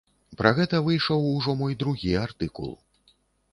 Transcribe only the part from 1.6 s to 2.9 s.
мой другі артыкул.